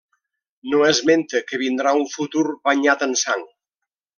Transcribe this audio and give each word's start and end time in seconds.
No 0.71 0.79
esmenta 0.91 1.43
que 1.51 1.59
vindrà 1.63 1.93
un 1.99 2.09
futur 2.17 2.45
banyat 2.71 3.07
en 3.11 3.17
sang. 3.25 3.49